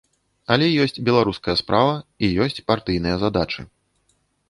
Але 0.55 0.69
ёсць 0.85 0.97
беларуская 1.09 1.55
справа, 1.63 1.93
і 2.25 2.33
ёсць 2.47 2.61
партыйныя 2.73 3.15
задачы. 3.29 3.61